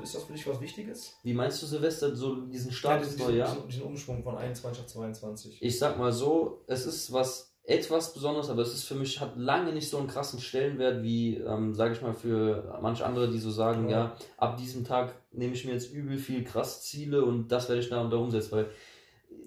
[0.00, 1.18] Also ist das für dich was Wichtiges?
[1.22, 3.56] Wie meinst du Silvester, so diesen Start ins neue Jahr?
[3.66, 5.62] Diesen, Umschwung von 21 auf 22.
[5.62, 9.36] Ich sag mal so, es ist was etwas Besonderes, aber es ist für mich, hat
[9.36, 13.38] lange nicht so einen krassen Stellenwert wie, ähm, sage ich mal, für manche andere, die
[13.38, 13.98] so sagen, ja.
[13.98, 14.16] ja.
[14.38, 17.90] ab diesem Tag nehme ich mir jetzt übel viel krass Ziele und das werde ich
[17.90, 18.70] da und da umsetzen, weil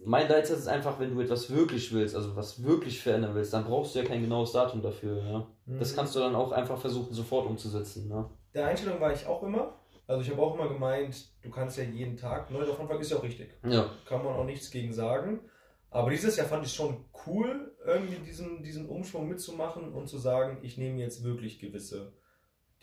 [0.05, 3.65] mein Leitsatz ist einfach, wenn du etwas wirklich willst, also was wirklich verändern willst, dann
[3.65, 5.17] brauchst du ja kein genaues Datum dafür.
[5.23, 5.47] Ja?
[5.65, 5.79] Mhm.
[5.79, 8.07] Das kannst du dann auch einfach versuchen, sofort umzusetzen.
[8.07, 8.29] Ne?
[8.53, 9.73] Der Einstellung war ich auch immer.
[10.13, 13.09] Also ich habe auch immer gemeint, du kannst ja jeden Tag, neu auf Anfang ist
[13.09, 13.49] ja auch richtig.
[13.65, 13.89] Ja.
[14.05, 15.41] Kann man auch nichts gegen sagen.
[15.89, 20.59] Aber dieses Jahr fand ich schon cool, irgendwie diesen, diesen Umschwung mitzumachen und zu sagen,
[20.61, 22.13] ich nehme jetzt wirklich gewisse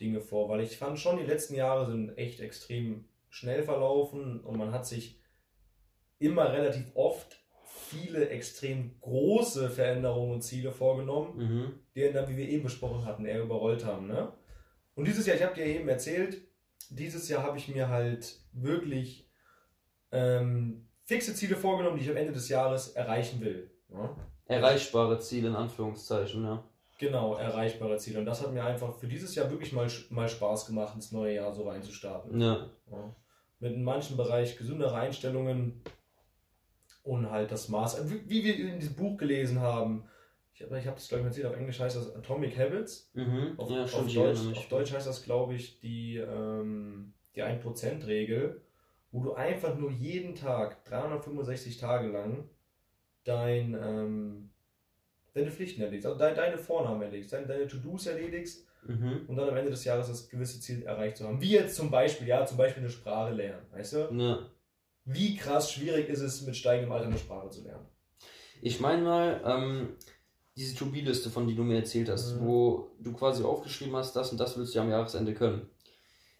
[0.01, 0.49] Dinge vor.
[0.49, 4.85] Weil ich fand schon, die letzten Jahre sind echt extrem schnell verlaufen und man hat
[4.85, 5.21] sich
[6.19, 11.73] immer relativ oft viele extrem große Veränderungen und Ziele vorgenommen, mhm.
[11.95, 14.07] die dann, wie wir eben besprochen hatten, eher überrollt haben.
[14.07, 14.33] Ne?
[14.95, 16.41] Und dieses Jahr, ich habe dir eben erzählt,
[16.91, 19.27] dieses Jahr habe ich mir halt wirklich
[20.11, 23.71] ähm, fixe Ziele vorgenommen, die ich am Ende des Jahres erreichen will.
[23.89, 24.15] Ja?
[24.45, 26.63] Erreichbare Ziele in Anführungszeichen, ja.
[26.99, 28.19] Genau, erreichbare Ziele.
[28.19, 31.33] Und das hat mir einfach für dieses Jahr wirklich mal, mal Spaß gemacht, ins neue
[31.33, 32.39] Jahr so reinzustarten.
[32.39, 32.69] Ja.
[32.91, 33.15] ja.
[33.59, 35.81] Mit in manchen Bereich gesündere Einstellungen
[37.03, 38.07] und halt das Maß.
[38.09, 40.03] Wie, wie wir in diesem Buch gelesen haben,
[40.61, 43.11] ich habe hab das glaube ich erzählt, auf Englisch heißt das Atomic Habits.
[43.13, 43.53] Mhm.
[43.57, 48.61] Auf, ja, auf, Deutsch, auf Deutsch heißt das, glaube ich, die, ähm, die 1%-Regel
[49.11, 52.49] wo du einfach nur jeden Tag, 365 Tage lang,
[53.23, 54.49] dein, ähm,
[55.33, 59.25] deine Pflichten erledigst, also deine, deine Vornamen erledigst, deine, deine To-Dos erledigst mhm.
[59.27, 61.41] und dann am Ende des Jahres das gewisse Ziel erreicht zu haben.
[61.41, 63.97] Wie jetzt zum Beispiel, ja, zum Beispiel eine Sprache lernen, weißt du?
[64.13, 64.49] Ja.
[65.03, 67.87] Wie krass schwierig ist es, mit steigendem Alter eine Sprache zu lernen?
[68.61, 69.97] Ich meine mal, ähm,
[70.55, 72.45] diese To-Be-Liste, von die du mir erzählt hast, mhm.
[72.45, 75.69] wo du quasi aufgeschrieben hast, das und das willst du am Jahresende können.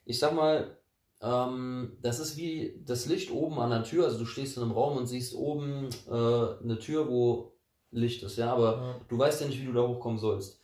[0.06, 0.78] Ich sag mal,
[1.22, 4.06] ähm, das ist wie das Licht oben an der Tür.
[4.06, 7.53] Also du stehst in einem Raum und siehst oben äh, eine Tür, wo
[7.91, 9.02] Licht ist, ja, aber ja.
[9.08, 10.59] du weißt ja nicht, wie du da hochkommen sollst.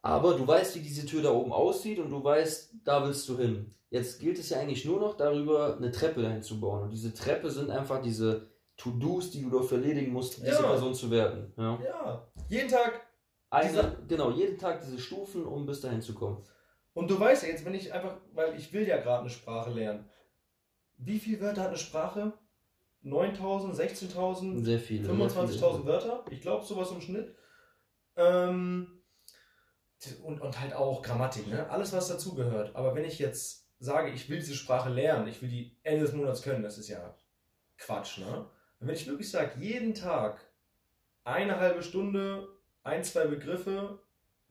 [0.00, 3.36] Aber du weißt, wie diese Tür da oben aussieht und du weißt, da willst du
[3.36, 3.74] hin.
[3.90, 6.84] Jetzt gilt es ja eigentlich nur noch darüber, eine Treppe dahin zu bauen.
[6.84, 10.62] Und diese Treppe sind einfach diese To-Dos, die du dafür erledigen musst, diese ja.
[10.62, 11.52] Person zu werden.
[11.56, 11.78] Ja.
[11.82, 12.27] ja.
[12.48, 13.06] Jeden Tag.
[13.50, 16.44] Eine, genau, jeden Tag diese Stufen, um bis dahin zu kommen.
[16.92, 19.70] Und du weißt ja jetzt, wenn ich einfach, weil ich will ja gerade eine Sprache
[19.70, 20.08] lernen.
[20.96, 22.32] Wie viele Wörter hat eine Sprache?
[23.02, 24.64] 9000, 16.000?
[24.64, 25.08] Sehr viele.
[25.08, 26.24] 25.000 Wörter?
[26.30, 27.34] Ich glaube, sowas im Schnitt.
[28.16, 29.02] Ähm,
[30.22, 31.70] und, und halt auch Grammatik, ne?
[31.70, 32.74] Alles, was dazugehört.
[32.74, 36.14] Aber wenn ich jetzt sage, ich will diese Sprache lernen, ich will die Ende des
[36.14, 37.16] Monats können, das ist ja
[37.78, 38.50] Quatsch, ne?
[38.80, 40.40] Und wenn ich wirklich sage, jeden Tag
[41.28, 42.48] eine halbe Stunde,
[42.82, 44.00] ein, zwei Begriffe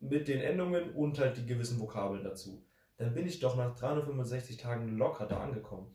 [0.00, 2.64] mit den Endungen und halt die gewissen Vokabeln dazu.
[2.96, 5.92] Dann bin ich doch nach 365 Tagen locker da angekommen.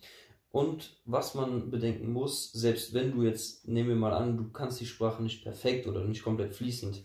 [0.51, 4.79] Und was man bedenken muss, selbst wenn du jetzt, nehmen wir mal an, du kannst
[4.79, 7.03] die Sprache nicht perfekt oder nicht komplett fließend,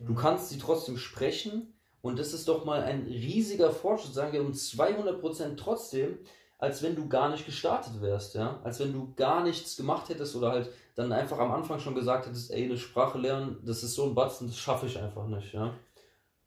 [0.00, 0.06] mhm.
[0.06, 4.40] du kannst sie trotzdem sprechen und das ist doch mal ein riesiger Fortschritt, sagen wir
[4.40, 6.18] um 200% trotzdem,
[6.58, 10.34] als wenn du gar nicht gestartet wärst, ja, als wenn du gar nichts gemacht hättest
[10.34, 13.94] oder halt dann einfach am Anfang schon gesagt hättest, ey, eine Sprache lernen, das ist
[13.94, 15.72] so ein Batzen, das schaffe ich einfach nicht, ja.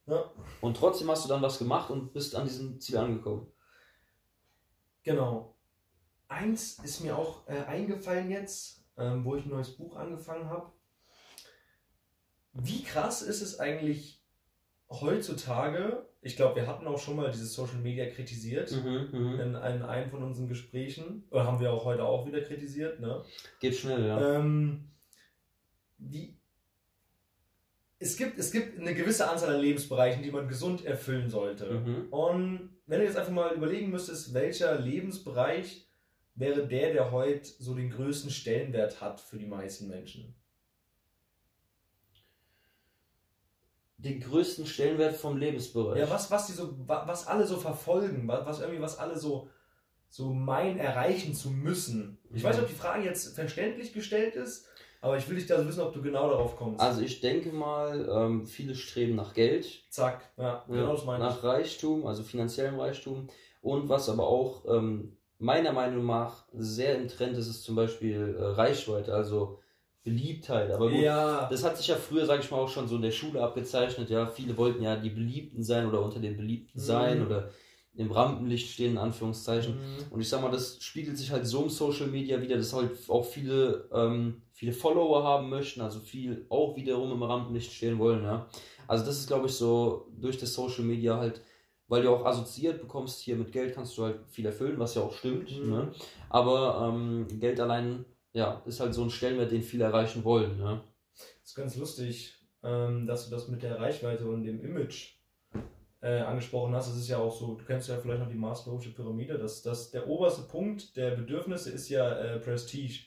[0.07, 0.29] Ja.
[0.59, 3.47] Und trotzdem hast du dann was gemacht und bist an diesem Ziel angekommen.
[5.03, 5.55] Genau.
[6.27, 10.71] Eins ist mir auch äh, eingefallen jetzt, ähm, wo ich ein neues Buch angefangen habe.
[12.53, 14.21] Wie krass ist es eigentlich
[14.89, 16.05] heutzutage?
[16.23, 19.39] Ich glaube, wir hatten auch schon mal dieses Social Media kritisiert mhm, mhm.
[19.39, 21.23] in, in einem von unseren Gesprächen.
[21.31, 23.23] Oder haben wir auch heute auch wieder kritisiert, ne?
[23.59, 24.37] Geht schnell, ja.
[24.37, 24.91] Ähm,
[25.97, 26.37] wie,
[28.01, 31.71] es gibt, es gibt eine gewisse Anzahl an Lebensbereichen, die man gesund erfüllen sollte.
[31.71, 32.07] Mhm.
[32.09, 35.87] Und wenn du jetzt einfach mal überlegen müsstest, welcher Lebensbereich
[36.33, 40.33] wäre der, der heute so den größten Stellenwert hat für die meisten Menschen?
[44.03, 45.99] Den größten Stellenwert vom Lebensbereich.
[45.99, 49.47] Ja, was, was die so, was alle so verfolgen, was irgendwie, was alle so,
[50.09, 52.17] so meinen, erreichen zu müssen.
[52.33, 52.47] Ich mhm.
[52.47, 54.67] weiß nicht, ob die Frage jetzt verständlich gestellt ist,
[55.01, 56.81] aber ich will dich da wissen, ob du genau darauf kommst.
[56.81, 59.83] Also ich denke mal, ähm, viele streben nach Geld.
[59.89, 61.29] Zack, ja, genau das meine ich.
[61.29, 63.27] Nach Reichtum, also finanziellem Reichtum.
[63.61, 68.35] Und was aber auch ähm, meiner Meinung nach sehr im Trend ist, ist zum Beispiel
[68.37, 69.59] äh, Reichweite, also
[70.03, 70.71] Beliebtheit.
[70.71, 71.47] Aber gut, ja.
[71.49, 74.09] das hat sich ja früher, sage ich mal, auch schon so in der Schule abgezeichnet.
[74.09, 76.83] Ja, viele wollten ja die Beliebten sein oder unter den Beliebten mhm.
[76.83, 77.51] sein oder
[77.93, 79.75] im Rampenlicht stehen, in Anführungszeichen.
[79.75, 80.11] Mhm.
[80.11, 82.91] Und ich sag mal, das spiegelt sich halt so im Social Media wieder, dass halt
[83.09, 88.23] auch viele, ähm, viele Follower haben möchten, also viel auch wiederum im Rampenlicht stehen wollen,
[88.23, 88.47] ja.
[88.87, 91.41] Also das ist, glaube ich, so durch das Social Media halt,
[91.87, 95.01] weil du auch assoziiert bekommst, hier mit Geld kannst du halt viel erfüllen, was ja
[95.01, 95.51] auch stimmt.
[95.61, 95.69] Mhm.
[95.69, 95.91] Ne?
[96.29, 100.57] Aber ähm, Geld allein, ja, ist halt so ein Stellenwert, den viele erreichen wollen.
[100.57, 100.81] Ne?
[101.13, 105.15] Das ist ganz lustig, ähm, dass du das mit der Reichweite und dem Image
[106.01, 106.87] äh, angesprochen hast.
[106.89, 109.91] Es ist ja auch so, du kennst ja vielleicht noch die Maslow'sche Pyramide, dass das
[109.91, 112.99] der oberste Punkt der Bedürfnisse ist ja äh, Prestige.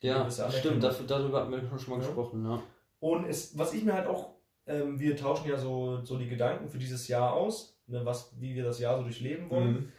[0.00, 2.06] Ja, stimmt, dafür, darüber hatten wir schon mal Ja.
[2.06, 2.44] gesprochen.
[2.44, 2.62] Ja.
[2.98, 4.34] Und es, was ich mir halt auch,
[4.66, 8.54] ähm, wir tauschen ja so, so die Gedanken für dieses Jahr aus, ne, was, wie
[8.54, 9.72] wir das Jahr so durchleben wollen.
[9.72, 9.92] Mhm.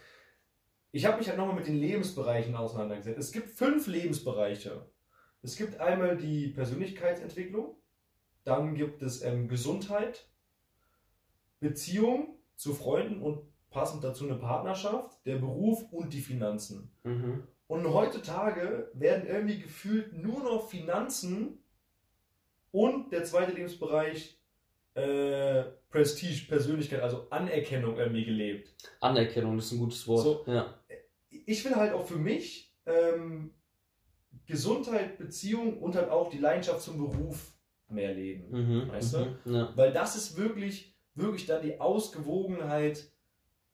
[0.94, 3.18] Ich habe mich halt nochmal mit den Lebensbereichen auseinandergesetzt.
[3.18, 4.86] Es gibt fünf Lebensbereiche.
[5.42, 7.74] Es gibt einmal die Persönlichkeitsentwicklung,
[8.44, 10.28] dann gibt es ähm, Gesundheit,
[11.58, 16.92] Beziehung zu Freunden und passend dazu eine Partnerschaft, der Beruf und die Finanzen.
[17.02, 17.42] Mhm.
[17.66, 21.58] Und heutzutage werden irgendwie gefühlt nur noch Finanzen
[22.70, 24.38] und der zweite Lebensbereich
[24.94, 28.74] äh, Prestige, Persönlichkeit, also Anerkennung irgendwie gelebt.
[29.00, 30.22] Anerkennung ist ein gutes Wort.
[30.22, 30.44] So.
[30.46, 30.74] Ja.
[31.46, 33.50] Ich will halt auch für mich ähm,
[34.46, 37.52] Gesundheit, Beziehung und halt auch die Leidenschaft zum Beruf
[37.88, 38.50] mehr leben.
[38.50, 38.88] Mhm.
[38.88, 39.36] Weißt mhm.
[39.44, 39.72] Ja.
[39.76, 43.10] Weil das ist wirklich, wirklich dann die Ausgewogenheit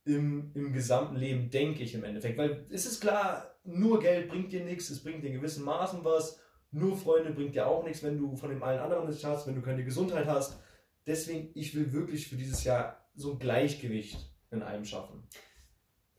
[0.04, 2.38] im, im gesamten Leben, denke ich im Endeffekt.
[2.38, 6.04] Weil es ist klar, nur Geld bringt dir nichts, es bringt dir in gewissen Maßen
[6.04, 6.40] was.
[6.72, 9.56] Nur Freunde bringt dir auch nichts, wenn du von dem allen anderen nichts hast, wenn
[9.56, 10.60] du keine Gesundheit hast.
[11.06, 15.26] Deswegen, ich will wirklich für dieses Jahr so ein Gleichgewicht in allem schaffen.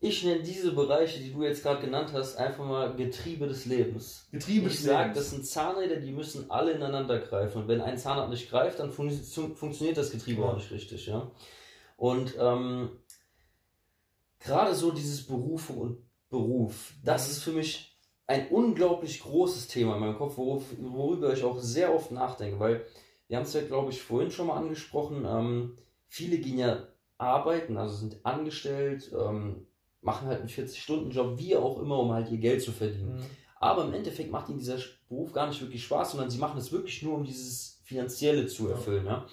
[0.04, 4.26] Ich nenne diese Bereiche, die du jetzt gerade genannt hast, einfach mal Getriebe des Lebens.
[4.32, 5.16] Getriebe Ich des sage, Lebens.
[5.18, 7.62] das sind Zahnräder, die müssen alle ineinander greifen.
[7.62, 10.48] Und wenn ein Zahnrad nicht greift, dann fun fun- funktioniert das Getriebe Ja.
[10.48, 11.06] auch nicht richtig.
[11.06, 11.30] Ja?
[11.96, 12.98] Und ähm,
[14.40, 15.98] gerade so dieses Berufung und
[16.30, 17.96] Beruf, das ist für mich
[18.26, 22.84] ein unglaublich großes Thema in meinem Kopf, worüber ich auch sehr oft nachdenke, weil
[23.28, 25.76] wir haben es ja, glaube ich, vorhin schon mal angesprochen, ähm,
[26.08, 26.88] viele gehen ja
[27.18, 29.66] arbeiten, also sind angestellt, ähm,
[30.02, 33.14] machen halt einen 40-Stunden-Job, wie auch immer, um halt ihr Geld zu verdienen.
[33.14, 33.26] Mhm.
[33.60, 34.78] Aber im Endeffekt macht ihnen dieser
[35.08, 38.68] Beruf gar nicht wirklich Spaß, sondern sie machen es wirklich nur, um dieses Finanzielle zu
[38.68, 39.06] erfüllen.
[39.06, 39.26] Ja?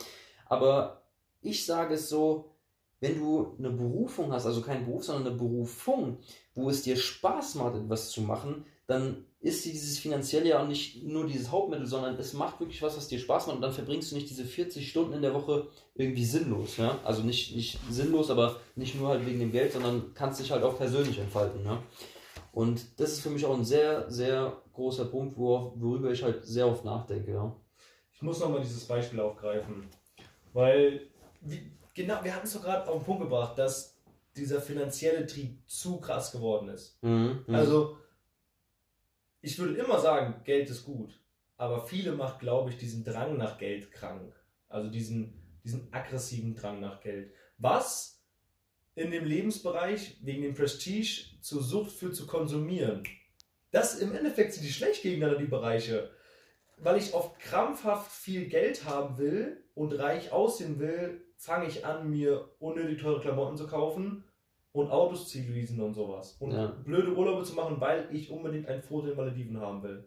[0.46, 1.02] Aber
[1.42, 2.52] ich sage es so,
[3.00, 6.20] wenn du eine Berufung hast, also kein Beruf, sondern eine Berufung,
[6.54, 10.68] wo es dir Spaß macht, etwas zu machen, dann ist dir dieses Finanzielle ja auch
[10.68, 13.72] nicht nur dieses Hauptmittel, sondern es macht wirklich was, was dir Spaß macht und dann
[13.72, 16.78] verbringst du nicht diese 40 Stunden in der Woche irgendwie sinnlos.
[16.78, 16.98] Ja?
[17.04, 20.64] Also nicht, nicht sinnlos, aber nicht nur halt wegen dem Geld, sondern kannst dich halt
[20.64, 21.64] auch persönlich entfalten.
[21.64, 21.84] Ja?
[22.52, 26.44] Und das ist für mich auch ein sehr, sehr großer Punkt, worauf, worüber ich halt
[26.44, 27.32] sehr oft nachdenke.
[27.32, 27.56] Ja.
[28.12, 29.88] Ich muss nochmal dieses Beispiel aufgreifen.
[30.52, 31.08] Weil,
[31.42, 34.00] wie, genau, wir haben es doch gerade auf den Punkt gebracht, dass
[34.36, 36.98] dieser finanzielle Trieb zu krass geworden ist.
[37.04, 37.44] Mhm.
[37.46, 37.56] mhm.
[37.56, 37.98] Also,
[39.42, 41.20] ich würde immer sagen, Geld ist gut.
[41.58, 44.34] Aber viele macht, glaube ich, diesen Drang nach Geld krank.
[44.70, 47.34] Also diesen, diesen aggressiven Drang nach Geld.
[47.58, 48.22] Was
[48.96, 53.04] in dem Lebensbereich wegen dem Prestige zur Sucht führt zu konsumieren.
[53.72, 56.12] Das im Endeffekt sind die schlecht gegeneinander, die Bereiche.
[56.78, 62.10] Weil ich oft krampfhaft viel Geld haben will und reich aussehen will, fange ich an,
[62.10, 64.24] mir unnötig teure Klamotten zu kaufen
[64.72, 66.38] und Autos zu leasen und sowas.
[66.40, 66.68] Und Ja.
[66.68, 70.06] blöde Urlaube zu machen, weil ich unbedingt ein Foto in Malediven haben will.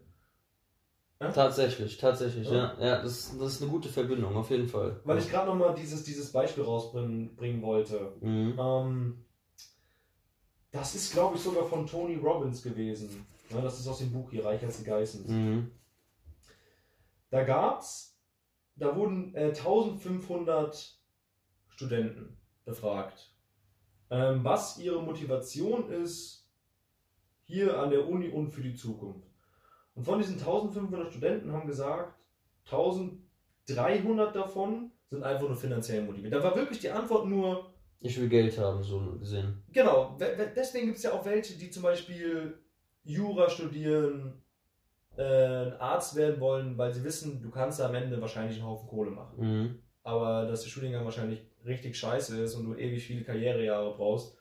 [1.18, 2.74] Tatsächlich, tatsächlich, Ja.
[2.78, 2.84] ja.
[2.84, 5.00] Ja, das, das ist eine gute Verbindung, auf jeden Fall.
[5.04, 8.16] Weil ich gerade nochmal dieses, dieses Beispiel rausbringen bringen wollte.
[8.20, 8.58] Mhm.
[8.58, 9.24] Ähm,
[10.72, 13.24] das ist, glaube ich, sogar von Tony Robbins gewesen.
[13.50, 15.28] Ja, das ist aus dem Buch hier, Reich als die Geissens.
[15.28, 15.70] Mhm.
[17.30, 18.18] Da gab's,
[18.74, 20.98] da wurden äh, 1500
[21.68, 23.31] Studenten befragt,
[24.12, 26.46] ähm, was ihre Motivation ist
[27.46, 29.26] hier an der Uni und für die Zukunft.
[29.94, 32.14] Und von diesen 1500 Studenten haben gesagt,
[32.70, 36.32] 1300 davon sind einfach nur finanziell motiviert.
[36.32, 39.62] Da war wirklich die Antwort nur, Ich will Geld haben, so gesehen.
[39.72, 42.58] Genau, we- we- deswegen gibt es ja auch welche, die zum Beispiel
[43.04, 44.42] Jura studieren,
[45.16, 45.22] äh,
[45.78, 49.36] Arzt werden wollen, weil sie wissen, du kannst am Ende wahrscheinlich einen Haufen Kohle machen.
[49.38, 49.78] Mhm.
[50.02, 54.36] Aber dass der Studiengang wahrscheinlich richtig scheiße ist und du ewig viele Karrierejahre brauchst,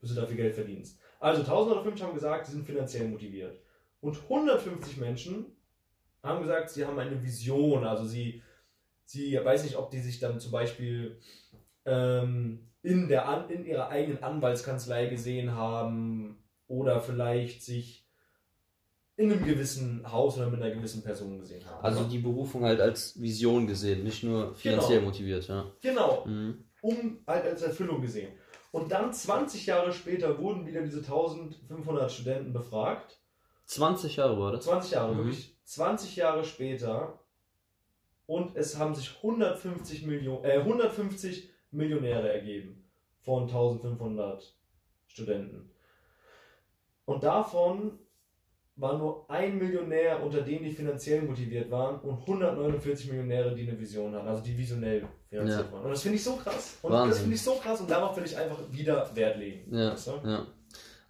[0.00, 0.98] bis du dafür Geld verdienst.
[1.20, 3.58] Also 1150 haben gesagt, sie sind finanziell motiviert.
[4.00, 5.46] Und 150 Menschen
[6.22, 7.84] haben gesagt, sie haben eine Vision.
[7.84, 8.42] Also sie,
[9.04, 11.18] sie weiß nicht, ob die sich dann zum Beispiel
[11.84, 18.05] ähm, in, der in ihrer eigenen Anwaltskanzlei gesehen haben oder vielleicht sich
[19.16, 21.82] in einem gewissen Haus oder mit einer gewissen Person gesehen haben.
[21.84, 25.70] Also die Berufung halt als Vision gesehen, nicht nur finanziell motiviert, ja.
[25.80, 26.24] genau.
[26.26, 26.64] Mhm.
[26.82, 28.32] um halt als Erfüllung gesehen.
[28.72, 33.18] Und dann 20 Jahre später wurden wieder diese 1500 Studenten befragt.
[33.64, 34.64] 20 Jahre war das.
[34.66, 35.18] 20 Jahre, Mhm.
[35.18, 37.18] wirklich 20 Jahre später.
[38.26, 42.82] Und es haben sich 150, Millionen, äh, 150 Millionäre ergeben.
[43.22, 44.54] von 1500
[45.08, 45.68] Studenten.
[47.06, 47.98] Und davon
[48.78, 53.78] war nur ein Millionär unter denen, die finanziell motiviert waren und 149 Millionäre, die eine
[53.80, 55.72] Vision hatten, also die visionell finanziert Ja.
[55.72, 55.84] waren.
[55.84, 56.76] Und das finde ich so krass.
[56.82, 57.10] Und Wahnsinn.
[57.10, 59.74] das finde ich so krass und darauf will ich einfach wieder Wert legen.
[59.74, 60.12] Ja, Weißt du?
[60.28, 60.46] ja.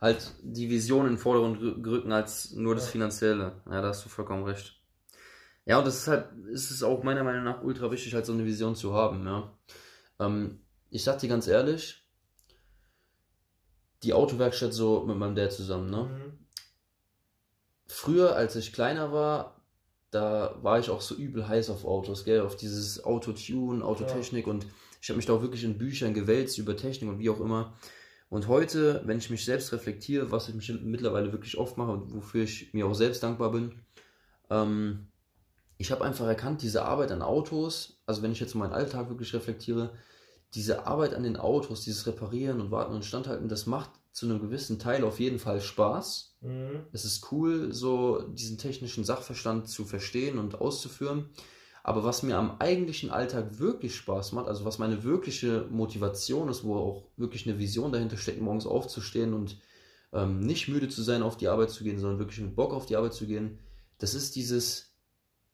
[0.01, 2.91] Halt die Vision in den Vordergrund rü- rücken als nur das Ja.
[2.93, 3.63] Finanzielle.
[3.67, 4.81] Ja, da hast du vollkommen recht.
[5.65, 8.33] Ja, und das ist halt, ist es auch meiner Meinung nach ultra wichtig, halt so
[8.33, 9.53] eine Vision zu haben, ja.
[10.21, 12.07] Ähm, ich sag dir ganz ehrlich,
[14.05, 16.03] die Autowerkstatt so mit meinem Dad zusammen, ne?
[16.05, 16.26] Mhm.
[17.87, 19.61] Früher, als ich kleiner war,
[20.11, 24.67] da war ich auch so übel heiß auf Autos, gell, auf dieses Autotune, Autotechnik und
[25.01, 27.75] ich habe mich da auch wirklich in Büchern gewälzt über Technik und wie auch immer.
[28.29, 32.15] Und heute, wenn ich mich selbst reflektiere, was ich mich mittlerweile wirklich oft mache und
[32.15, 33.83] wofür ich mir auch selbst dankbar bin,
[34.51, 35.09] ähm,
[35.79, 39.33] ich habe einfach erkannt, diese Arbeit an Autos, also wenn ich jetzt meinen Alltag wirklich
[39.35, 39.93] reflektiere,
[40.55, 44.41] diese Arbeit an den Autos, dieses Reparieren und Warten und Standhalten, das macht zu einem
[44.41, 46.37] gewissen Teil auf jeden Fall Spaß.
[46.41, 46.87] Mhm.
[46.91, 51.29] Es ist cool, so diesen technischen Sachverstand zu verstehen und auszuführen.
[51.85, 56.65] Aber was mir am eigentlichen Alltag wirklich Spaß macht, also was meine wirkliche Motivation ist,
[56.65, 59.59] wo auch wirklich eine Vision dahinter steckt, morgens aufzustehen und
[60.15, 62.87] ähm, nicht müde zu sein, auf die Arbeit zu gehen, sondern wirklich mit Bock auf
[62.87, 63.59] die Arbeit zu gehen,
[63.99, 64.95] das ist dieses,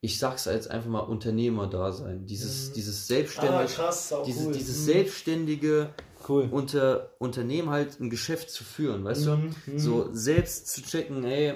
[0.00, 2.26] ich sag's jetzt einfach mal, Unternehmer-Dasein.
[2.26, 2.74] Dieses, Mhm.
[2.74, 4.52] dieses Ah, selbstständig, krass, dieses, cool.
[4.52, 4.84] dieses Mhm.
[4.84, 5.94] selbstständige
[6.28, 6.48] Cool.
[6.50, 9.36] unter Unternehmen halt ein Geschäft zu führen, weißt du?
[9.36, 9.78] Mhm, mhm.
[9.78, 11.54] So selbst zu checken, ey,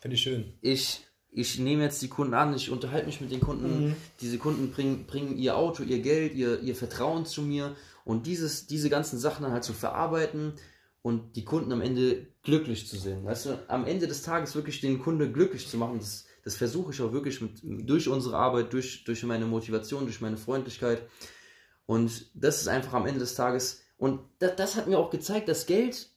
[0.00, 0.54] Finde ich schön.
[0.60, 3.96] ich, ich nehme jetzt die Kunden an, ich unterhalte mich mit den Kunden, Mhm.
[4.20, 8.66] diese Kunden bringen, bringen ihr Auto, ihr Geld, ihr, ihr Vertrauen zu mir und dieses,
[8.66, 10.54] diese ganzen Sachen dann halt zu verarbeiten
[11.02, 13.24] und die Kunden am Ende glücklich zu sehen.
[13.24, 16.92] Weißt du, am Ende des Tages wirklich den Kunde glücklich zu machen, das, das versuche
[16.92, 21.02] ich auch wirklich mit, durch unsere Arbeit, durch, durch meine Motivation, durch meine Freundlichkeit.
[21.86, 25.48] Und das ist einfach am Ende des Tages, und das, das hat mir auch gezeigt,
[25.48, 26.08] dass Geld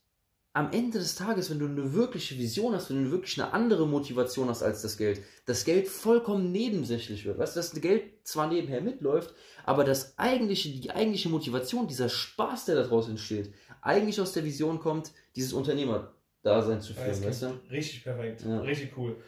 [0.54, 3.86] am Ende des Tages, wenn du eine wirkliche Vision hast, wenn du wirklich eine andere
[3.88, 7.38] Motivation hast als das Geld, das Geld vollkommen nebensächlich wird.
[7.38, 12.10] Weißt du, dass das Geld zwar nebenher mitläuft, aber das eigentliche, die eigentliche Motivation, dieser
[12.10, 17.60] Spaß, der daraus entsteht, eigentlich aus der Vision kommt, dieses Unternehmerdasein zu führen, weißt du?
[17.70, 18.42] richtig perfekt.
[18.46, 18.62] Ja.
[18.62, 19.22] Richtig cool.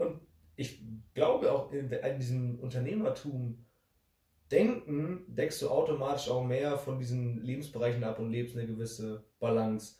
[0.00, 0.20] Und
[0.56, 0.82] ich
[1.14, 3.67] glaube auch in, in diesem Unternehmertum
[4.50, 9.94] denken, deckst du automatisch auch mehr von diesen Lebensbereichen ab und lebst eine gewisse Balance.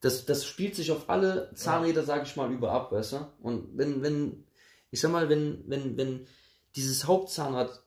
[0.00, 3.26] das, das spielt sich auf alle Zahnräder, sage ich mal, über ab, weißt du?
[3.42, 4.44] Und wenn, wenn,
[4.90, 6.26] ich sag mal, wenn, wenn, wenn
[6.76, 7.82] dieses Hauptzahnrad,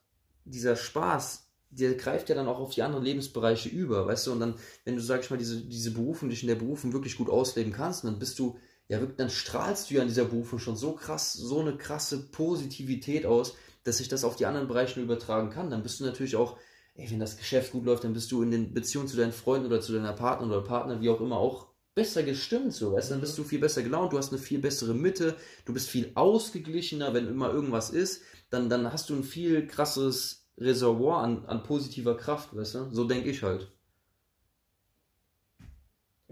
[0.45, 4.33] dieser Spaß, der greift ja dann auch auf die anderen Lebensbereiche über, weißt du?
[4.33, 4.55] Und dann,
[4.85, 7.73] wenn du, sag ich mal, diese, diese Berufung, dich in der Berufung wirklich gut ausleben
[7.73, 8.57] kannst, dann bist du,
[8.89, 13.25] ja dann strahlst du ja in dieser Berufung schon so krass, so eine krasse Positivität
[13.25, 15.69] aus, dass sich das auf die anderen Bereiche übertragen kann.
[15.69, 16.57] Dann bist du natürlich auch,
[16.95, 19.67] ey, wenn das Geschäft gut läuft, dann bist du in den Beziehungen zu deinen Freunden
[19.67, 23.13] oder zu deiner Partnerin oder Partner, wie auch immer, auch besser gestimmt, so, weißt du,
[23.13, 25.35] dann bist du viel besser gelaunt, du hast eine viel bessere Mitte,
[25.65, 30.47] du bist viel ausgeglichener, wenn immer irgendwas ist, dann, dann hast du ein viel krasses
[30.57, 33.71] Reservoir an, an positiver Kraft, weißt du, so denke ich halt.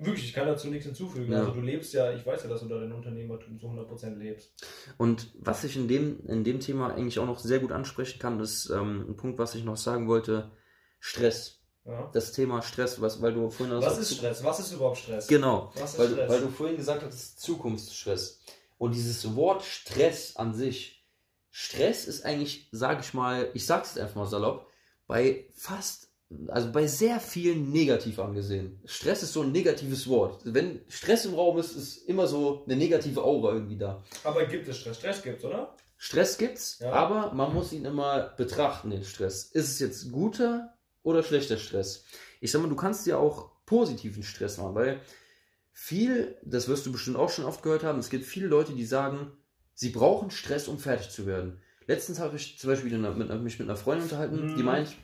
[0.04, 1.32] Wirklich, ich kann dazu nichts hinzufügen.
[1.32, 1.40] Ja.
[1.40, 4.52] Also du lebst ja, ich weiß ja, dass du da dein Unternehmertum zu 100% lebst.
[4.98, 8.40] Und was ich in dem, in dem Thema eigentlich auch noch sehr gut ansprechen kann,
[8.40, 10.52] ist ähm, ein Punkt, was ich noch sagen wollte,
[11.00, 11.60] Stress.
[11.86, 12.10] Ja.
[12.14, 14.44] Das Thema Stress, was, weil du vorhin Was ist Stress?
[14.44, 15.28] Was ist überhaupt Stress?
[15.28, 16.30] Genau, weil, du- Stress?
[16.30, 18.40] weil du vorhin gesagt hast, Zukunftsstress.
[18.78, 21.08] Und dieses Wort Stress an sich,
[21.50, 24.68] Stress ist eigentlich, sag ich mal, ich sag's jetzt einfach mal salopp,
[25.08, 26.11] bei fast,
[26.48, 28.80] also bei sehr vielen negativ angesehen.
[28.86, 30.42] Stress ist so ein negatives Wort.
[30.46, 34.04] Wenn Stress im Raum ist, ist immer so eine negative Aura irgendwie da.
[34.24, 34.98] Aber gibt es Stress?
[34.98, 35.76] Stress gibt's, oder?
[35.98, 36.92] Stress gibt's, Ja.
[36.94, 39.44] aber man muss ihn immer betrachten, den Stress.
[39.52, 40.74] Ist es jetzt guter
[41.04, 42.06] oder schlechter Stress?
[42.40, 45.02] Ich sag mal, du kannst ja auch positiven Stress machen, weil
[45.74, 48.86] viel, das wirst du bestimmt auch schon oft gehört haben, es gibt viele Leute, die
[48.86, 49.32] sagen,
[49.74, 51.62] sie brauchen Stress, um fertig zu werden.
[51.88, 54.58] Letztens habe ich zum Beispiel mit, einer- mich mit einer Freundin unterhalten, Mhm.
[54.58, 54.96] die meint,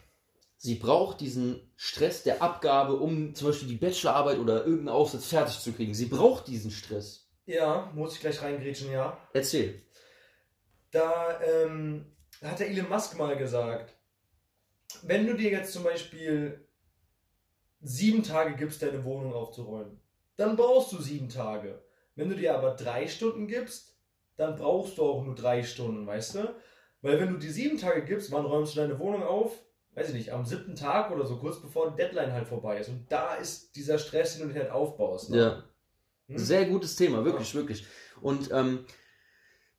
[0.57, 5.59] sie braucht diesen Stress der Abgabe, um zum Beispiel die Bachelorarbeit oder irgendeinen Aufsatz fertig
[5.59, 5.93] zu kriegen.
[5.93, 7.29] Sie braucht diesen Stress.
[7.45, 9.17] Ja, muss ich gleich reingrätschen, ja.
[9.33, 9.81] Erzähl.
[10.91, 13.95] Da ähm, hat der Elon Musk mal gesagt,
[15.03, 16.67] wenn du dir jetzt zum Beispiel
[17.81, 20.01] sieben Tage gibst, deine Wohnung aufzuräumen,
[20.35, 21.83] dann brauchst du sieben Tage.
[22.15, 23.97] Wenn du dir aber drei Stunden gibst,
[24.35, 26.55] dann brauchst du auch nur drei Stunden, weißt du?
[27.01, 29.51] Weil wenn du dir sieben Tage gibst, wann räumst du deine Wohnung auf?
[29.97, 32.87] Weiß ich nicht, am siebten Tag oder so, kurz bevor die Deadline halt vorbei ist.
[32.87, 35.31] Und da ist dieser Stress, den du dir halt aufbaust.
[35.31, 35.37] Ne?
[35.39, 35.63] Ja.
[36.27, 36.37] Hm?
[36.37, 37.83] Sehr gutes Thema, wirklich, wirklich.
[38.21, 38.85] Und ähm,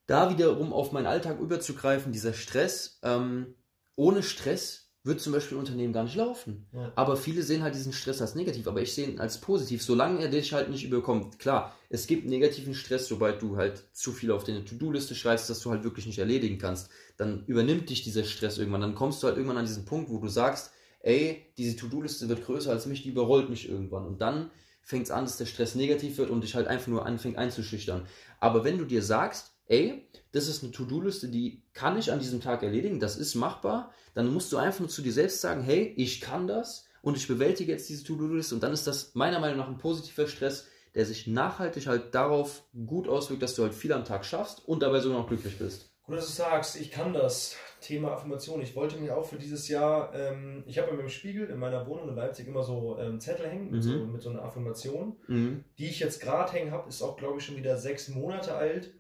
[0.09, 3.55] da wiederum auf meinen Alltag überzugreifen, dieser Stress, ähm,
[3.95, 6.67] ohne Stress wird zum Beispiel ein Unternehmen gar nicht laufen.
[6.73, 6.93] Ja.
[6.97, 10.21] Aber viele sehen halt diesen Stress als negativ, aber ich sehe ihn als positiv, solange
[10.21, 11.39] er dich halt nicht überkommt.
[11.39, 15.61] Klar, es gibt negativen Stress, sobald du halt zu viel auf deine To-Do-Liste schreibst, dass
[15.61, 16.91] du halt wirklich nicht erledigen kannst.
[17.17, 18.81] Dann übernimmt dich dieser Stress irgendwann.
[18.81, 22.45] Dann kommst du halt irgendwann an diesen Punkt, wo du sagst, ey, diese To-Do-Liste wird
[22.45, 24.05] größer als mich, die überrollt mich irgendwann.
[24.05, 24.51] Und dann
[24.83, 28.07] fängt es an, dass der Stress negativ wird und dich halt einfach nur anfängt einzuschüchtern.
[28.41, 32.41] Aber wenn du dir sagst, ey, das ist eine To-Do-Liste, die kann ich an diesem
[32.41, 35.95] Tag erledigen, das ist machbar, dann musst du einfach nur zu dir selbst sagen, hey,
[35.97, 39.59] ich kann das und ich bewältige jetzt diese To-Do-Liste und dann ist das meiner Meinung
[39.59, 43.93] nach ein positiver Stress, der sich nachhaltig halt darauf gut auswirkt, dass du halt viel
[43.93, 45.91] am Tag schaffst und dabei sogar noch glücklich bist.
[46.03, 48.63] Gut, dass du sagst, ich kann das Thema Affirmation.
[48.63, 51.87] Ich wollte mir auch für dieses Jahr, ähm, ich habe in meinem Spiegel in meiner
[51.87, 53.89] Wohnung in Leipzig immer so ähm, Zettel hängen mit, Mhm.
[53.89, 55.17] so, mit so einer Affirmation.
[55.27, 55.65] Mhm.
[55.79, 58.95] Die ich jetzt gerade hängen habe, ist auch, glaube ich, schon wieder sechs Monate alt.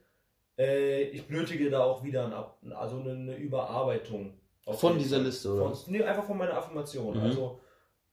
[0.59, 2.27] Äh, ich benötige da auch wieder
[2.62, 4.35] ein, also eine, Überarbeitung.
[4.67, 5.21] Von dieser.
[5.21, 5.75] Liste, oder?
[5.75, 7.17] Von, nee, einfach von meiner Affirmation.
[7.17, 7.23] Mhm.
[7.23, 7.61] Also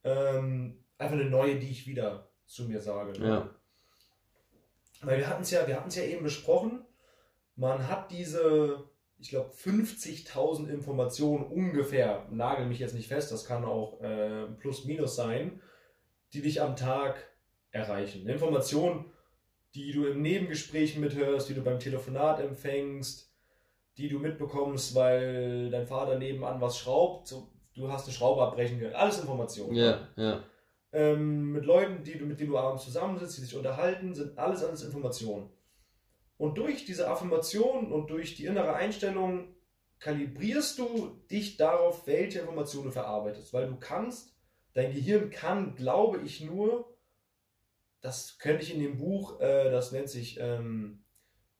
[0.04, 3.18] ähm, einfach eine neue, die ich wieder zu mir sage.
[3.20, 3.28] ne?
[3.28, 3.50] Ja.
[5.02, 6.84] Weil wir hatten es ja, wir hatten es ja eben besprochen.
[7.56, 8.84] Man hat diese,
[9.18, 14.84] ich glaube, 50.000 Informationen ungefähr, nagel mich jetzt nicht fest, das kann auch äh, plus
[14.84, 15.60] minus sein,
[16.32, 17.16] die dich am Tag
[17.70, 18.28] erreichen.
[18.28, 19.10] Informationen,
[19.76, 23.30] die du im Nebengespräch mithörst, die du beim Telefonat empfängst,
[23.98, 28.80] die du mitbekommst, weil dein Vater nebenan was schraubt, so, du hast eine Schraube abbrechen
[28.80, 28.94] können.
[28.94, 29.74] Alles Informationen.
[29.74, 30.42] Ja, ja.
[30.92, 34.64] ähm, mit Leuten, die du, mit denen du abends zusammensitzt, die sich unterhalten, sind alles
[34.64, 35.50] alles Informationen.
[36.38, 39.54] Und durch diese Affirmation und durch die innere Einstellung
[39.98, 43.52] kalibrierst du dich darauf, welche Informationen du verarbeitest.
[43.52, 44.34] Weil du kannst,
[44.74, 46.95] dein Gehirn kann, glaube ich, nur,
[48.06, 51.02] das könnte ich in dem Buch, äh, das nennt sich ähm,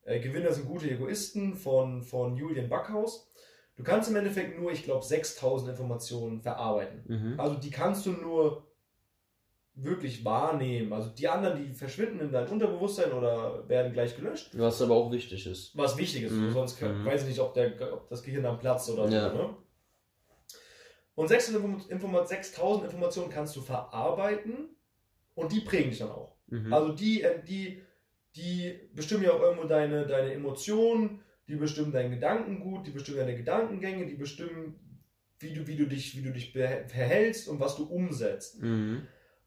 [0.03, 3.29] äh, Gewinner sind gute Egoisten von, von Julian Backhaus.
[3.77, 7.03] Du kannst im Endeffekt nur, ich glaube, 6000 Informationen verarbeiten.
[7.09, 7.41] Mhm.
[7.41, 8.67] Also die kannst du nur
[9.75, 10.93] wirklich wahrnehmen.
[10.93, 14.57] Also die anderen, die verschwinden in dein Unterbewusstsein oder werden gleich gelöscht.
[14.57, 15.77] Was aber auch wichtig ist.
[15.77, 16.53] Was wichtig ist, Mhm.
[16.53, 17.07] sonst kann, Mhm.
[17.07, 19.31] weiß ich nicht, ob, der, ob das Gehirn dann platzt oder Ja.
[19.31, 19.37] so.
[19.37, 19.57] Ne?
[21.17, 24.77] Und 600 Inform- Inform- 6000 Informationen kannst du verarbeiten
[25.35, 26.36] und die prägen dich dann auch.
[26.49, 26.73] Mhm.
[26.73, 27.83] Also die, äh, die,
[28.35, 33.37] die bestimmen ja auch irgendwo deine, deine Emotionen, die bestimmen dein Gedankengut, die bestimmen deine
[33.37, 34.81] Gedankengänge, die bestimmen,
[35.39, 38.63] wie du, wie du dich, wie du dich verhältst und was du umsetzt.
[38.63, 39.07] Mhm.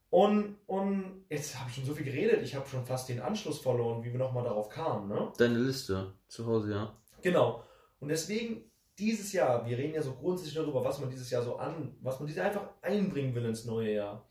[0.09, 3.59] Und, und jetzt habe ich schon so viel geredet, ich habe schon fast den Anschluss
[3.59, 5.07] verloren, wie wir nochmal darauf kamen.
[5.07, 5.31] Ne?
[5.37, 6.97] Deine Liste zu Hause, ja.
[7.21, 7.63] Genau.
[7.99, 11.57] Und deswegen dieses Jahr, wir reden ja so grundsätzlich darüber, was man dieses Jahr so
[11.57, 14.27] an, was man dieses Jahr einfach einbringen will ins neue Jahr.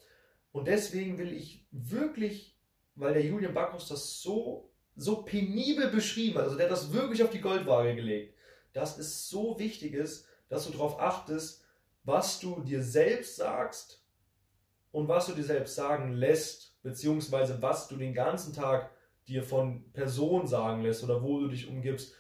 [0.53, 2.58] Und deswegen will ich wirklich,
[2.99, 7.23] weil der Julian Backhaus das so, so penibel beschrieben hat, also der hat das wirklich
[7.23, 8.35] auf die Goldwaage gelegt,
[8.73, 11.65] dass es so wichtig ist, dass du darauf achtest,
[12.05, 14.03] was du dir selbst sagst
[14.93, 18.91] und was du dir selbst sagen lässt, beziehungsweise was du den ganzen Tag
[19.27, 22.15] dir von Personen sagen lässt oder wo du dich umgibst.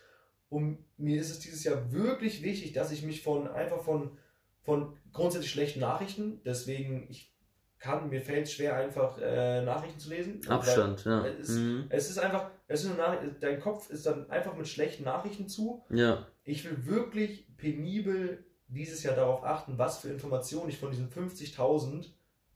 [0.50, 4.16] Und mir ist es dieses Jahr wirklich wichtig, dass ich mich von einfach von,
[4.62, 7.32] von grundsätzlich schlechten Nachrichten, deswegen ich
[7.78, 10.40] kann, mir fällt es schwer, einfach äh, Nachrichten zu lesen.
[10.48, 11.24] Abstand, ja.
[11.26, 11.86] Es, Mhm.
[11.88, 15.84] es ist einfach, es ist Nachricht, dein Kopf ist dann einfach mit schlechten Nachrichten zu.
[15.90, 16.26] Ja.
[16.44, 22.10] Ich will wirklich penibel dieses Jahr darauf achten, was für Informationen ich von diesen 50.000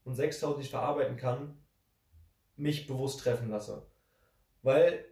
[0.04, 1.56] und 6.000 ich verarbeiten kann,
[2.56, 3.86] mich bewusst treffen lasse.
[4.62, 5.04] Weil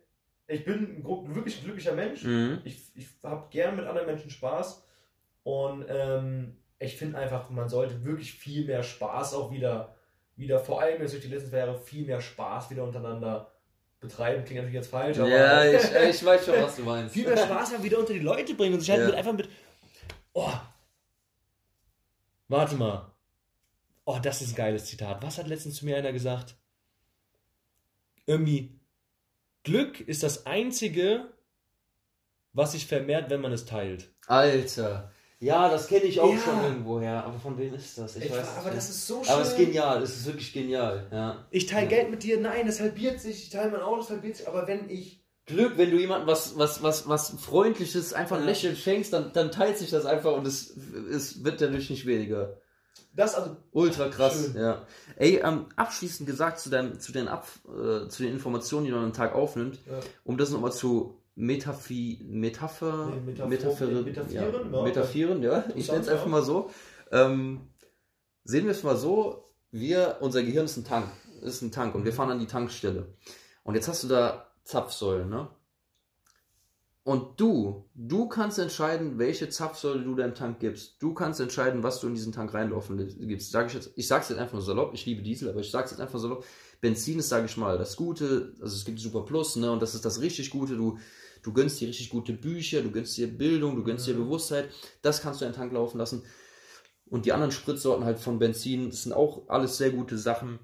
[0.46, 2.25] ich bin ein wirklich ein glücklicher Mensch.
[2.25, 2.61] Mhm.
[2.64, 4.85] Ich, ich habe gern mit anderen Menschen Spaß.
[5.42, 9.94] Und ähm, ich finde einfach, man sollte wirklich viel mehr Spaß auch wieder,
[10.40, 13.53] wieder vor allem jetzt durch die letzten zwei Jahre, viel mehr Spaß wieder untereinander
[14.00, 14.44] betreiben.
[14.44, 15.83] Klingt natürlich jetzt falsch, aber Ja, ich,
[16.16, 17.14] ich weiß schon, was du meinst.
[17.14, 19.07] viel mehr Spaß mal wieder unter die Leute bringen und sich halt Ja.
[19.07, 19.48] mit, einfach mit.
[20.33, 20.50] Oh.
[22.48, 23.12] Warte mal.
[24.05, 25.22] Oh, das ist ein geiles Zitat.
[25.22, 26.57] Was hat letztens zu mir einer gesagt?
[28.26, 28.81] Irgendwie.
[29.62, 31.26] Glück ist das einzige,
[32.55, 34.09] was sich vermehrt, wenn man es teilt.
[34.26, 35.12] Alter.
[35.42, 36.38] Ja, das kenne ich auch Ja.
[36.38, 37.24] schon irgendwoher.
[37.24, 38.14] Aber von wem ist das?
[38.16, 39.33] Ich, Ich weiß war- aber das ist so schön.
[39.33, 40.03] Aber es ist genial.
[40.03, 41.07] Es ist wirklich genial.
[41.11, 41.46] Ja.
[41.50, 41.88] Ich teile Ja.
[41.96, 43.44] Geld mit dir, nein, das halbiert sich.
[43.44, 44.46] Ich teile mein Auto, das halbiert sich.
[44.46, 45.18] Aber wenn ich.
[45.46, 48.44] Glück, wenn du jemandem was, was, was, was Freundliches, einfach ein.
[48.44, 50.76] Lächeln schenkst, dann, dann teilt sich das einfach und es,
[51.11, 52.59] es wird dadurch nicht weniger.
[53.16, 53.57] Das, also.
[53.72, 54.61] Ultra krass, Schön.
[54.62, 54.87] ja.
[55.16, 59.05] Ey, ähm, abschließend gesagt zu, deinem, zu, den Ab, äh, zu den Informationen, die man
[59.05, 59.79] am Tag aufnimmt,
[60.22, 63.48] um das nochmal zu Metaphi, Metapher, Nee, Metaphor-
[64.03, 64.83] Metaphieren, ja, ja.
[64.83, 66.70] Metaphieren, ja, ich nenne es einfach mal so.
[67.11, 67.62] Ähm,
[68.44, 71.07] sehen wir es mal so, wir, unser Gehirn ist ein Tank,
[71.42, 73.14] ist ein Tank und wir fahren an die Tankstelle.
[73.62, 75.48] Und jetzt hast du da Zapfsäulen, ne?
[77.03, 81.03] Und du, du kannst entscheiden, welche Zapfsäule du deinem Tank gibst.
[81.03, 83.50] Du kannst entscheiden, was du in diesen Tank reinlaufen gibst.
[83.50, 85.90] Sag ich jetzt, ich sag's jetzt einfach nur salopp, ich liebe Diesel, aber ich sag's
[85.92, 86.44] jetzt einfach salopp.
[86.83, 89.94] Benzin ist, sage ich mal, das Gute, also es gibt Super Plus, ne, und das
[89.94, 90.76] ist das richtig Gute.
[90.76, 90.98] Du,
[91.42, 94.24] du gönnst dir richtig gute Bücher, du gönnst dir Bildung, du gönnst dir mhm.
[94.24, 94.68] Bewusstheit.
[95.03, 96.22] Das kannst du in den Tank laufen lassen.
[97.07, 100.61] Und die anderen Spritsorten halt von Benzin, das sind auch alles sehr gute Sachen.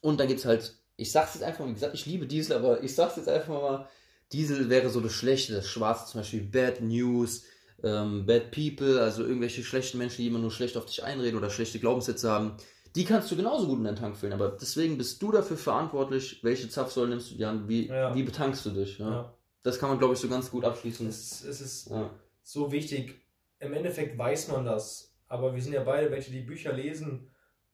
[0.00, 2.82] Und dann gibt's halt, ich sag's jetzt einfach mal, wie gesagt, ich liebe Diesel, aber
[2.82, 3.88] ich sag's jetzt einfach mal,
[4.32, 7.44] Diesel wäre so das Schlechte, das Schwarze, zum Beispiel Bad News,
[7.82, 11.50] ähm, Bad People, also irgendwelche schlechten Menschen, die immer nur schlecht auf dich einreden oder
[11.50, 12.56] schlechte Glaubenssätze haben.
[12.96, 16.40] Die kannst du genauso gut in deinen Tank füllen, aber deswegen bist du dafür verantwortlich,
[16.42, 18.14] welche Zapfsäule nimmst du dir an, wie, ja.
[18.14, 18.98] wie betankst du dich.
[18.98, 19.10] Ja?
[19.10, 19.37] ja.
[19.62, 21.06] Das kann man, glaube ich, so ganz gut abschließen.
[21.06, 22.10] Es, es ist ja.
[22.42, 23.20] so wichtig.
[23.58, 27.30] Im Endeffekt weiß man das, aber wir sind ja beide welche, die Bücher lesen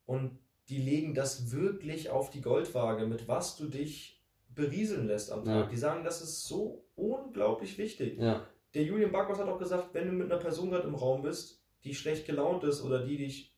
[0.06, 5.44] und die legen das wirklich auf die Goldwaage, mit was du dich berieseln lässt am
[5.44, 5.64] Tag.
[5.64, 5.66] Ja.
[5.66, 8.18] Die sagen, das ist so unglaublich wichtig.
[8.18, 8.46] Ja.
[8.72, 11.62] Der Julian Barkos hat auch gesagt, wenn du mit einer Person gerade im Raum bist,
[11.84, 13.54] die schlecht gelaunt ist oder die, dich,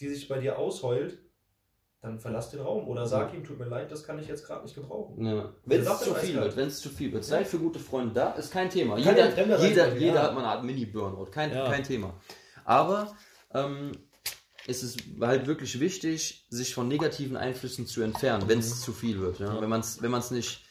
[0.00, 1.18] die sich bei dir ausheult,
[2.04, 3.38] dann verlass den Raum oder sag ja.
[3.38, 5.24] ihm, tut mir leid, das kann ich jetzt gerade nicht gebrauchen.
[5.24, 5.54] Ja.
[5.64, 8.32] Wenn es zu viel wird, wenn es zu viel wird, sei für gute Freunde da,
[8.32, 8.98] ist kein Thema.
[8.98, 12.12] Jeder, jeder, jeder hat mal eine Art Mini-Burnout, kein, kein Thema.
[12.66, 13.16] Aber
[13.54, 13.92] ähm,
[14.66, 18.80] ist es halt wirklich wichtig, sich von negativen Einflüssen zu entfernen, wenn es mhm.
[18.80, 19.38] zu viel wird.
[19.38, 19.58] Ja?
[19.58, 20.62] Wenn man es wenn man's nicht,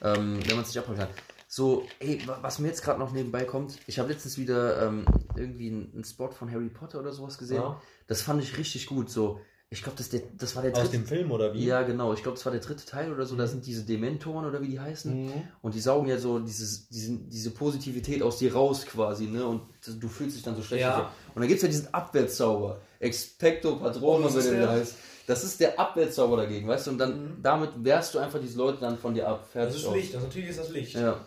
[0.00, 1.08] ähm, wenn man es nicht abholen kann.
[1.48, 5.70] So, ey, was mir jetzt gerade noch nebenbei kommt, ich habe letztens wieder ähm, irgendwie
[5.70, 7.62] einen, Spot von Harry Potter oder sowas gesehen.
[7.62, 7.82] Ja.
[8.06, 9.10] Das fand ich richtig gut.
[9.10, 10.86] So, ich glaube, das, das war der dritte.
[10.86, 11.66] Aus dem Film oder wie?
[11.66, 12.14] Ja, genau.
[12.14, 13.36] Ich glaube, das war der dritte Teil oder so.
[13.36, 13.48] Da mhm.
[13.48, 15.26] sind diese Dementoren oder wie die heißen.
[15.26, 15.32] Mhm.
[15.60, 19.46] Und die saugen ja so dieses, diesen, diese Positivität aus dir raus quasi, ne?
[19.46, 20.82] Und du fühlst dich dann so schlecht.
[20.82, 21.12] Ja.
[21.34, 22.80] Und dann gibt es ja diesen Abwehrzauber.
[22.98, 24.96] Expecto Patronum, oh, wie der heißt.
[25.26, 26.92] Das ist der Abwehrzauber dagegen, weißt du?
[26.92, 27.42] Und dann mhm.
[27.42, 29.46] damit wehrst du einfach diese Leute dann von dir ab.
[29.52, 29.94] Fertig das ist aus.
[29.94, 30.94] Licht, das natürlich ist das Licht.
[30.94, 31.26] Ja.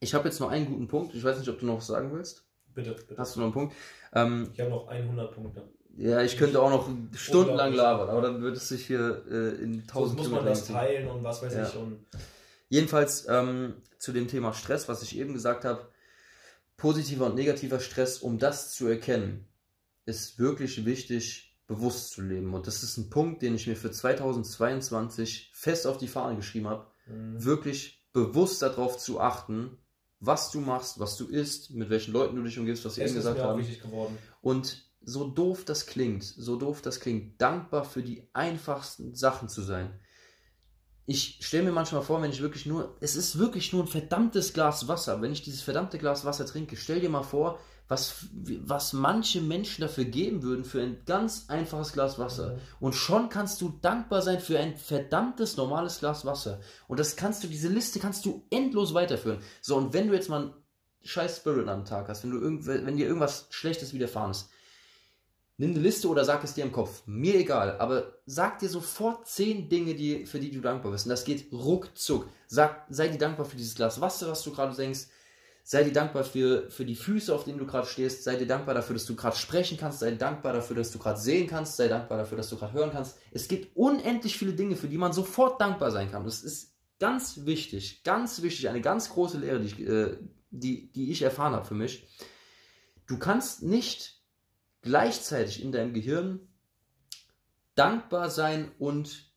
[0.00, 1.14] Ich habe jetzt noch einen guten Punkt.
[1.14, 2.42] Ich weiß nicht, ob du noch was sagen willst.
[2.74, 3.16] Bitte, bitte.
[3.18, 3.74] Hast du noch einen Punkt?
[4.14, 5.68] Ähm, ich habe noch 100 Punkte.
[6.00, 9.86] Ja, ich könnte auch noch stundenlang labern, aber dann würde es sich hier äh, in
[9.86, 11.68] tausend Muss man das teilen und was weiß ja.
[11.68, 11.76] ich.
[11.76, 12.06] Und
[12.70, 15.88] Jedenfalls ähm, zu dem Thema Stress, was ich eben gesagt habe,
[16.76, 19.46] positiver und negativer Stress, um das zu erkennen,
[20.06, 22.54] ist wirklich wichtig, bewusst zu leben.
[22.54, 26.68] Und das ist ein Punkt, den ich mir für 2022 fest auf die Fahne geschrieben
[26.68, 27.44] habe, mhm.
[27.44, 29.76] wirklich bewusst darauf zu achten,
[30.20, 33.14] was du machst, was du isst, mit welchen Leuten du dich umgibst, was sie eben
[33.14, 33.66] gesagt haben.
[34.42, 39.62] Und so doof das klingt, so doof das klingt, dankbar für die einfachsten Sachen zu
[39.62, 39.98] sein.
[41.06, 44.52] Ich stelle mir manchmal vor, wenn ich wirklich nur, es ist wirklich nur ein verdammtes
[44.52, 47.58] Glas Wasser, wenn ich dieses verdammte Glas Wasser trinke, stell dir mal vor,
[47.90, 52.54] was, was manche Menschen dafür geben würden für ein ganz einfaches Glas Wasser.
[52.54, 52.60] Mhm.
[52.78, 56.60] Und schon kannst du dankbar sein für ein verdammtes normales Glas Wasser.
[56.86, 59.40] Und das kannst du, diese Liste kannst du endlos weiterführen.
[59.60, 60.54] So, und wenn du jetzt mal einen
[61.02, 64.50] scheiß Spirit am Tag hast, wenn du irgend, wenn dir irgendwas Schlechtes widerfahren ist,
[65.60, 67.02] Nimm eine Liste oder sag es dir im Kopf.
[67.04, 67.76] Mir egal.
[67.80, 71.04] Aber sag dir sofort zehn Dinge, die, für die du dankbar bist.
[71.04, 72.26] Und das geht ruckzuck.
[72.46, 75.08] Sag, sei dir dankbar für dieses Glas Wasser, was du gerade denkst.
[75.62, 78.24] Sei dir dankbar für, für die Füße, auf denen du gerade stehst.
[78.24, 79.98] Sei dir dankbar dafür, dass du gerade sprechen kannst.
[79.98, 81.76] Sei dankbar dafür, dass du gerade sehen kannst.
[81.76, 83.18] Sei dankbar dafür, dass du gerade hören kannst.
[83.30, 86.24] Es gibt unendlich viele Dinge, für die man sofort dankbar sein kann.
[86.24, 88.02] Das ist ganz wichtig.
[88.02, 88.70] Ganz wichtig.
[88.70, 90.16] Eine ganz große Lehre, die ich, äh,
[90.48, 92.08] die, die ich erfahren habe für mich.
[93.06, 94.19] Du kannst nicht
[94.82, 96.40] gleichzeitig in deinem Gehirn
[97.74, 99.30] dankbar sein und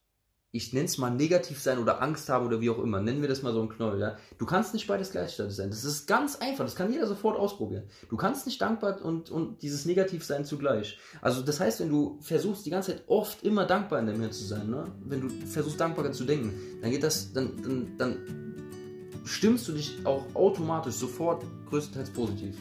[0.56, 3.02] ich nenne es mal negativ sein oder Angst haben oder wie auch immer.
[3.02, 4.00] Nennen wir das mal so ein Knoll.
[4.00, 4.18] Ja?
[4.38, 5.72] Du kannst nicht beides gleichzeitig sein.
[5.72, 6.64] Das ist ganz einfach.
[6.64, 7.90] Das kann jeder sofort ausprobieren.
[8.08, 11.00] Du kannst nicht dankbar und, und dieses Negativ sein zugleich.
[11.22, 14.32] Also das heißt, wenn du versuchst die ganze Zeit oft immer dankbar in deinem Hirn
[14.32, 14.86] zu sein, ne?
[15.04, 16.54] wenn du versuchst dankbar zu denken,
[16.84, 22.58] dann geht das, dann, dann, dann stimmst du dich auch automatisch sofort größtenteils positiv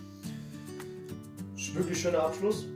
[1.75, 2.67] wirklich schöner Abschluss.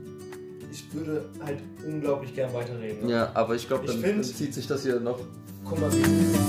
[0.70, 3.06] Ich würde halt unglaublich gern weiterreden.
[3.06, 3.12] Ne?
[3.12, 5.18] Ja, aber ich glaube, dann, dann zieht sich das hier noch.
[5.64, 6.45] Guck mal, wie